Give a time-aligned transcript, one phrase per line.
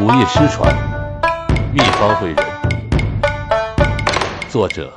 [0.00, 0.72] 武艺失传，
[1.72, 2.36] 秘方会人。
[4.48, 4.92] 作者：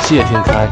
[0.00, 0.66] 谢天开。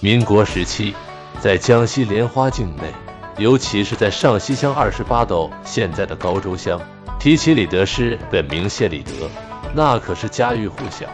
[0.00, 0.92] 民国时期，
[1.40, 2.92] 在江西莲花境内，
[3.36, 6.80] 尤其是在上西乡二十八斗（现在的高州乡），
[7.20, 9.30] 提起李德师，本名谢礼德，
[9.72, 11.06] 那可是家喻户晓，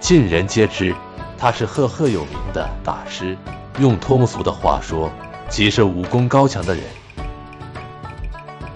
[0.00, 0.92] 尽人皆知。
[1.38, 3.38] 他是赫赫有名的大师，
[3.78, 5.08] 用通俗的话说，
[5.48, 6.82] 即是武功高强的人。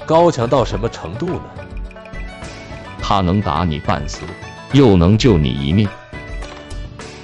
[0.07, 1.43] 高强到什么程度呢？
[3.01, 4.21] 他能打你半死，
[4.73, 5.89] 又能救你一命。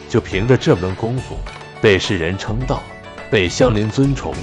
[0.08, 1.38] 就凭着这门功夫，
[1.80, 2.82] 被世人称道，
[3.30, 4.34] 被乡邻尊崇。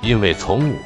[0.00, 0.76] 因为从武，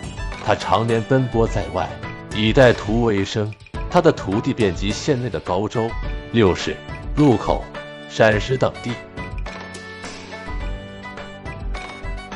[0.45, 1.89] 他常年奔波在外，
[2.35, 3.53] 以带徒为生。
[3.89, 5.89] 他的徒弟遍及县内的高州、
[6.33, 6.77] 六市、
[7.17, 7.65] 路口、
[8.11, 8.93] 陕石等地。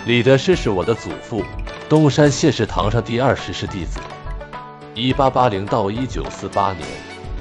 [0.06, 1.44] 李德师是我的祖父，
[1.88, 4.00] 东山谢氏堂上第二十世弟子。
[5.00, 6.86] 一八八零到一九四八年，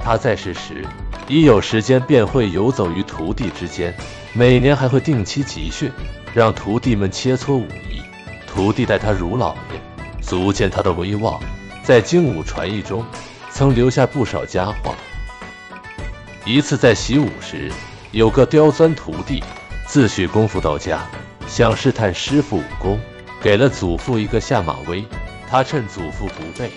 [0.02, 0.82] 他在世时，
[1.28, 3.94] 一有时间便会游走于徒弟之间，
[4.32, 5.92] 每年还会定期集训，
[6.32, 8.00] 让徒弟们切磋武艺。
[8.46, 9.80] 徒弟待他如老爷，
[10.22, 11.38] 足见他的威望。
[11.82, 13.04] 在精武传艺中，
[13.50, 14.94] 曾留下不少佳话。
[16.46, 17.70] 一次在习武时，
[18.10, 19.44] 有个刁钻徒弟
[19.86, 21.06] 自诩功夫到家。
[21.46, 22.98] 想试探师傅武功，
[23.42, 25.04] 给了祖父一个下马威。
[25.46, 26.70] 他趁祖父不备，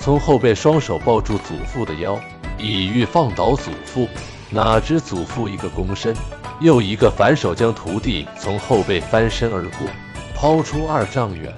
[0.00, 2.20] 从后背双手抱住祖父的腰，
[2.58, 4.08] 以欲放倒祖父。
[4.50, 6.14] 哪知祖父一个躬身，
[6.60, 9.88] 又一个反手将徒弟从后背翻身而过，
[10.34, 11.52] 抛出二丈远，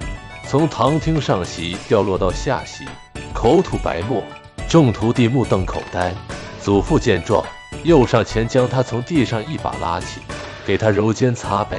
[0.47, 2.85] 从堂厅上席掉落到下席，
[3.33, 4.23] 口吐白沫。
[4.67, 6.13] 众徒弟目瞪口呆。
[6.59, 7.45] 祖父见状，
[7.83, 10.19] 又上前将他从地上一把拉起，
[10.65, 11.77] 给他揉肩擦背。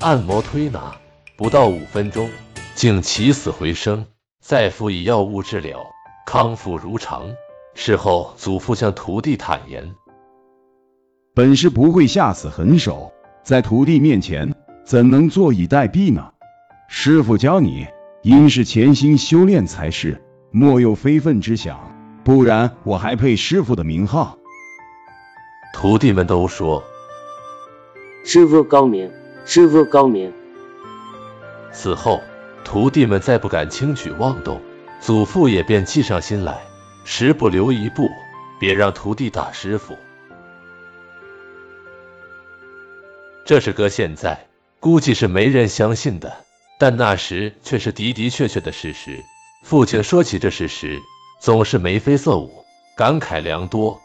[0.00, 0.94] 按摩推拿，
[1.36, 2.30] 不到五分钟，
[2.74, 4.06] 竟起死回生。
[4.40, 5.80] 再辅以药物治疗，
[6.30, 7.30] 康复如常。
[7.74, 9.94] 事后，祖父向徒弟坦言
[11.34, 13.10] ：“本是不会下死狠手，
[13.42, 16.32] 在徒弟面前，怎能坐以待毙呢？
[16.86, 17.86] 师傅教你，
[18.20, 24.36] 应是潜心修炼才是，莫有非分之想，不然我还配师傅的名号。”
[25.72, 26.84] 徒弟们都说
[28.22, 29.10] ：“师傅高明。”
[29.46, 30.30] 师傅高明。
[31.72, 32.20] 此后，
[32.64, 34.60] 徒弟们再不敢轻举妄动，
[35.00, 36.60] 祖父也便记上心来，
[37.04, 38.08] 十不留一步，
[38.60, 39.96] 别让徒弟打师傅。
[43.44, 44.46] 这是搁现在，
[44.80, 46.44] 估计是没人相信的，
[46.78, 49.24] 但那时却是的的确确的事实。
[49.64, 50.98] 父亲说起这事时，
[51.40, 52.64] 总是眉飞色舞，
[52.96, 54.00] 感慨良多。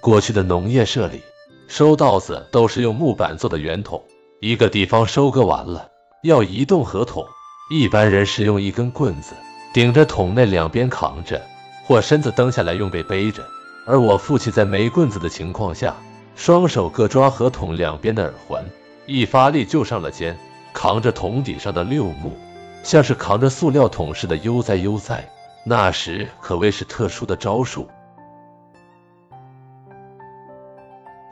[0.00, 1.22] 过去的农业社里。
[1.68, 4.04] 收稻子都是用木板做的圆筒，
[4.42, 5.88] 一个地方收割完了，
[6.22, 7.24] 要移动合桶，
[7.70, 9.34] 一般人是用一根棍子
[9.72, 11.40] 顶着桶内两边扛着，
[11.84, 13.42] 或身子蹬下来用背背着。
[13.86, 15.96] 而我父亲在没棍子的情况下，
[16.36, 18.64] 双手各抓合桶两边的耳环，
[19.06, 20.38] 一发力就上了肩，
[20.72, 22.36] 扛着桶底上的六木，
[22.82, 25.28] 像是扛着塑料桶似的悠哉悠哉。
[25.64, 27.88] 那时可谓是特殊的招数。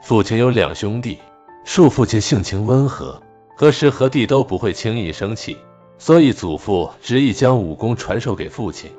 [0.01, 1.19] 父亲有两兄弟，
[1.65, 3.21] 恕父亲性情温和，
[3.55, 5.57] 何时何地都不会轻易生气，
[6.01, 8.89] 所以祖父执意将武功传授给父亲。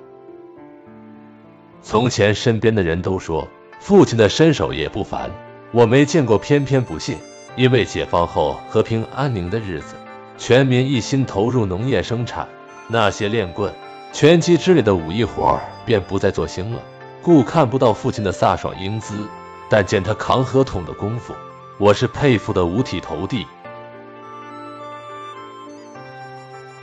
[1.83, 3.49] 从前身边的人都说
[3.81, 5.29] 父亲的身手也不凡，
[5.73, 7.17] 我没见过，偏偏不信。
[7.57, 9.97] 因为解放后和平安宁的日子，
[10.39, 12.47] 全民一心投入农业生产，
[12.87, 13.75] 那些练棍、
[14.12, 16.81] 拳击之类的武艺活儿便不再做兴了，
[17.21, 19.27] 故看不到父亲的飒爽英姿。
[19.69, 21.35] 但见他扛合桶的功夫，
[21.79, 23.45] 我是佩服的五体投地。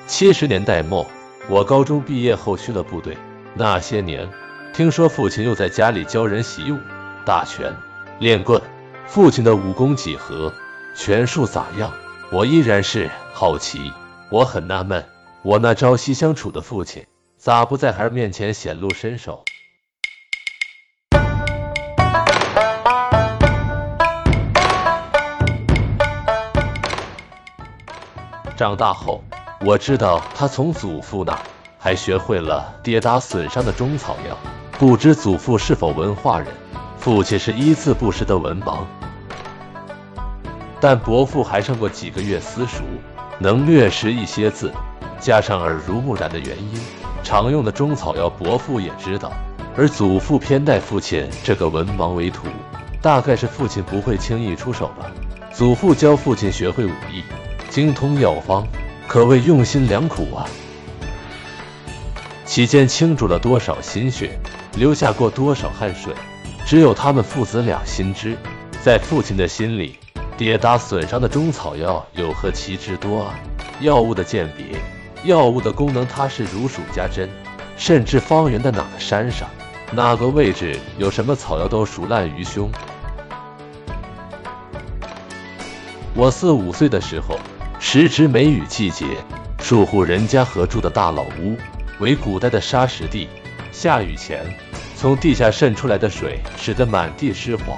[0.10, 1.06] 七十年代末，
[1.48, 3.16] 我高中毕业后去了部队。
[3.54, 4.28] 那些年，
[4.74, 6.80] 听说父亲又在家里教人习武、
[7.24, 7.72] 打拳、
[8.18, 8.60] 练棍。
[9.06, 10.52] 父亲的武功几何，
[10.96, 11.94] 拳术咋样？
[12.32, 13.94] 我依然是好奇。
[14.32, 15.06] 我很纳闷，
[15.44, 17.06] 我那朝夕相处的父亲，
[17.38, 19.46] 咋不在孩儿面前显露身手？
[28.58, 29.24] 长大后，
[29.66, 31.38] 我知道他从祖父那
[31.78, 34.38] 还学会了跌打损伤的中草药。
[34.78, 36.48] 不知祖父是否文化人，
[36.98, 38.80] 父亲是一字不识的文盲。
[40.80, 42.84] 但伯父还上过几个月私塾，
[43.38, 44.72] 能略识一些字，
[45.20, 46.80] 加上耳濡目染的原因，
[47.22, 49.30] 常用的中草药伯父也知道。
[49.76, 52.48] 而祖父偏待父亲这个文盲为徒，
[53.02, 55.12] 大概是父亲不会轻易出手吧。
[55.52, 57.22] 祖父教父亲学会武艺。
[57.70, 58.66] 精通药方，
[59.10, 60.46] 可谓用心良苦啊！
[62.46, 64.40] 期间倾注了多少心血，
[64.76, 66.14] 流下过多少汗水，
[66.64, 68.38] 只有他们父子俩心知。
[68.84, 69.98] 在父亲的心里，
[70.38, 73.34] 跌打损伤的中草药有何其之多啊？
[73.80, 74.80] 药物的鉴别，
[75.24, 77.28] 药物的功能，它是如数家珍。
[77.78, 79.50] 甚至方圆的哪个山上，
[79.92, 82.70] 哪个位置有什么草药都熟烂于胸。
[86.14, 87.40] 我四五岁的时候，
[87.82, 89.06] 时值梅雨季节，
[89.62, 91.58] 数户人家合住的大老屋
[92.00, 93.30] 为古代的沙石地，
[93.72, 94.46] 下雨前
[94.98, 97.78] 从地下渗出来的水使得满地湿滑。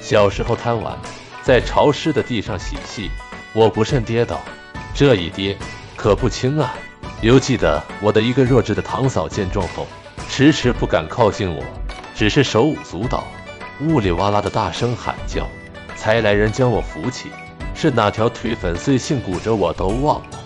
[0.00, 0.98] 小时候贪玩，
[1.42, 3.10] 在潮湿的地上嬉戏，
[3.52, 4.40] 我不慎跌倒，
[4.94, 5.56] 这一跌
[5.96, 6.74] 可不轻啊！
[7.20, 9.86] 犹记得我的一个弱智的堂嫂见状后，
[10.28, 11.62] 迟迟不敢靠近我，
[12.14, 13.24] 只是手舞足蹈，
[13.80, 15.46] 呜里哇啦的大声喊叫，
[15.94, 17.28] 才来人将我扶起。
[17.74, 20.38] 是哪条腿粉碎性骨折我都忘了，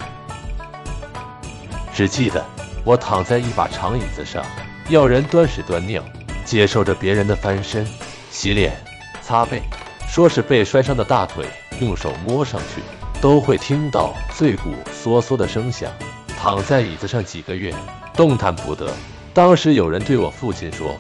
[1.95, 2.45] 只记得
[2.85, 4.45] 我躺在一把长椅子上，
[4.89, 6.03] 要人端屎端尿，
[6.45, 7.87] 接受着别人的翻身、
[8.31, 8.77] 洗脸、
[9.21, 9.61] 擦背，
[10.09, 11.45] 说是被摔伤的大腿，
[11.81, 12.83] 用手摸上去
[13.21, 15.91] 都会听到碎骨嗦嗦的声响。
[16.39, 17.75] 躺在椅子上几个月，
[18.15, 18.93] 动弹不得。
[19.35, 20.97] 当时有人对我父亲说：“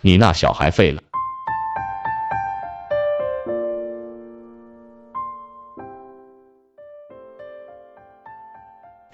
[0.00, 1.02] 你那小孩废了。”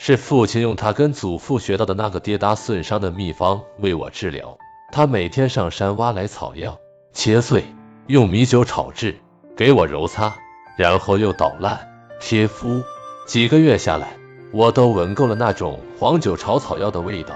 [0.07, 4.59] 是父亲用他跟祖父学到的那个跌打损伤的秘方为我治疗。
[4.93, 6.79] 他每天上山挖来草药，
[7.15, 7.65] 切碎，
[8.07, 9.19] 用米酒炒制，
[9.57, 10.35] 给我揉擦，
[10.77, 11.89] 然后又捣烂
[12.21, 12.83] 贴敷。
[13.27, 14.09] 几个月下来。
[14.53, 17.35] 我都闻够了那种黄酒炒草药的味道。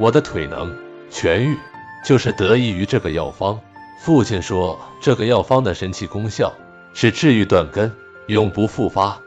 [0.00, 0.76] 我的腿能
[1.08, 1.56] 痊愈，
[2.04, 3.60] 就是得益于这个药方。
[4.00, 6.52] 父亲说，这个药方的神奇功效
[6.94, 7.92] 是治愈断根，
[8.26, 9.20] 永不复发。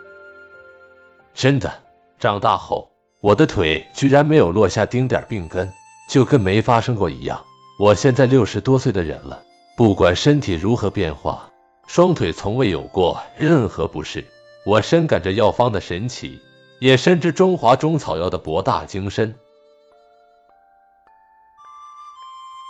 [1.37, 1.71] 真的，
[2.17, 2.89] 长大后
[3.21, 5.71] 我的腿居然没有落下丁点病根，
[6.09, 7.45] 就跟没发生过一样。
[7.79, 9.43] 我现在六十多岁的人了，
[9.77, 11.47] 不管身体如何变化，
[11.85, 14.25] 双腿从未有过任何不适。
[14.65, 16.41] 我深感这药方的神奇，
[16.79, 19.35] 也深知中华中草药的博大精深。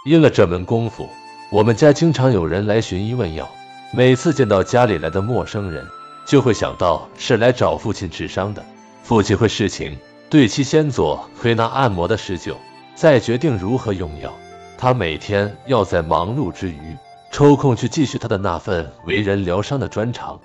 [0.06, 1.08] 因了这门功夫，
[1.54, 3.50] 我们家经常有人来寻医问药。
[3.94, 5.88] 每次见到家里来的陌生人，
[6.28, 8.64] 就会想到是来找父亲治伤的。
[9.02, 9.98] 父亲会视情
[10.30, 12.56] 对其先做推拿按摩的施灸，
[12.94, 14.34] 再决定如何用药。
[14.78, 16.98] 他每天要在忙碌之余，
[17.32, 20.40] 抽空去继续他的那份为人疗伤的专长。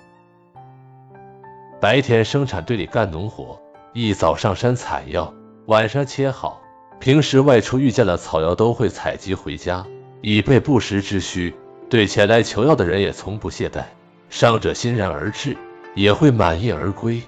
[1.81, 3.59] 白天生产队里干农活，
[3.91, 5.33] 一早上山采药，
[5.65, 6.61] 晚上切好。
[7.01, 9.85] 平时外出遇见了草药，都会采集回家，
[10.21, 11.53] 以备不时之需。
[11.89, 13.83] 对前来求药的人也从不懈怠，
[14.29, 15.57] 伤者欣然而至，
[15.95, 17.21] 也会满意而归。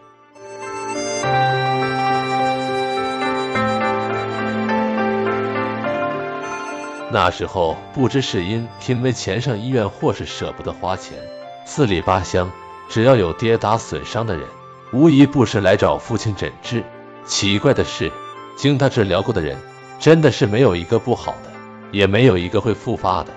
[7.11, 11.17] 那时候不知是因拼没钱上医院，或是舍不得花钱，
[11.65, 12.51] 四里八乡。
[12.87, 14.47] 只要有跌打损伤的人，
[14.93, 16.83] 无一不是来找父亲诊治。
[17.25, 18.11] 奇怪的是，
[18.55, 19.57] 经他治疗过的人，
[19.99, 21.49] 真的是没有一个不好的，
[21.91, 23.31] 也没有一个会复发的。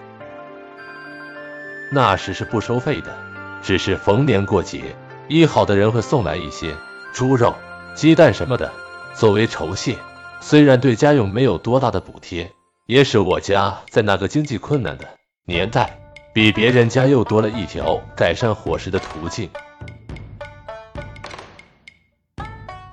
[1.90, 3.16] 那时是不收费的，
[3.62, 4.94] 只是逢年过节，
[5.28, 6.74] 医好的人会送来一些
[7.12, 7.54] 猪肉、
[7.94, 8.72] 鸡蛋什么的
[9.14, 9.96] 作为酬谢。
[10.40, 12.52] 虽然对家用没有多大的补贴，
[12.86, 15.04] 也使我家在那个经济困难的
[15.44, 15.98] 年代。
[16.34, 19.50] 比别人家又多了一条改善伙食的途径。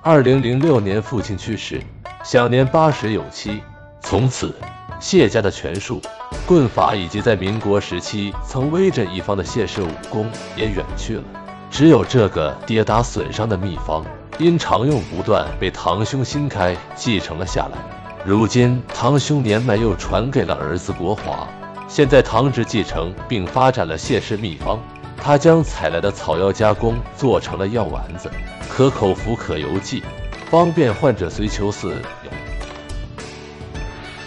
[0.02, 1.80] 二零零六年，父亲去世，
[2.24, 3.62] 享年八十有七。
[4.00, 4.52] 从此，
[4.98, 6.02] 谢家的拳术、
[6.44, 11.45] 棍法以及在民国时期曾威震一方的谢氏武功也远去了。
[11.76, 14.02] 只有这个跌打损伤的秘方，
[14.38, 17.76] 因常用不断，被堂兄新开继承了下来。
[18.24, 21.46] 如今，堂兄年迈，又传给了儿子国华。
[21.86, 24.80] 现在堂侄继承并发展了谢氏秘方，
[25.18, 28.30] 他将采来的草药加工做成了药丸子，
[28.70, 30.02] 可口服可邮寄，
[30.48, 31.94] 方便患者随求似。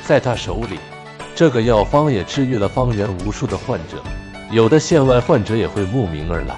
[0.04, 0.78] 在他手里，
[1.34, 3.98] 这个药方也治愈了方圆无数的患者，
[4.52, 6.56] 有的县外患者也会慕名而来，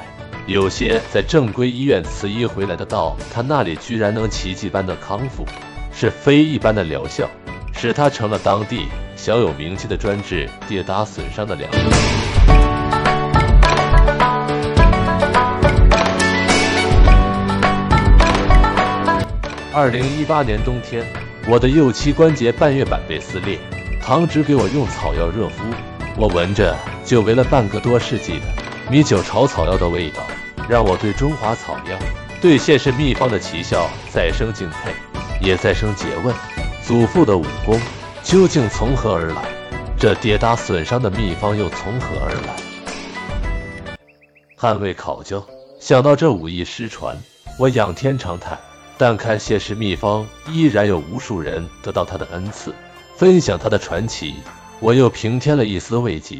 [0.48, 5.46] 有些在正规医院辞医回来的，到他那里居然能奇迹般的康复，
[5.94, 7.30] 是非一般的疗效，
[7.74, 8.88] 使他成了当地。
[9.16, 11.76] 小有名气的专治跌打损伤的良医。
[19.72, 21.06] 二零一八年冬天，
[21.48, 23.60] 我的右膝关节半月板被撕裂，
[24.02, 25.64] 唐植给我用草药热敷，
[26.18, 28.61] 我闻着久违了半个多世纪的
[28.92, 30.22] 米酒炒草药的味道，
[30.68, 31.98] 让我对中华草药
[32.42, 34.92] 对谢氏秘方的奇效再生敬佩，
[35.40, 36.36] 也再生诘问：
[36.86, 37.80] 祖父的武功
[38.22, 39.46] 究竟从何而来？
[39.98, 43.96] 这跌打损伤的秘方又从何而来？
[44.58, 45.42] 汉魏考究，
[45.80, 47.18] 想到这武艺失传，
[47.58, 48.60] 我仰天长叹。
[48.98, 52.76] 但看谢氏秘方，依然有无数人得到他的恩赐，
[53.16, 54.36] 分享他的传奇，
[54.82, 56.40] 我又平添了一丝慰藉。